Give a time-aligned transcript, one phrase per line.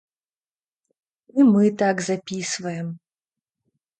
[1.39, 2.87] І мы так запісваем.